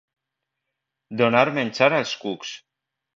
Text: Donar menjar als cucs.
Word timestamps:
Donar 1.19 1.51
menjar 1.57 1.91
als 1.99 2.15
cucs. 2.23 2.55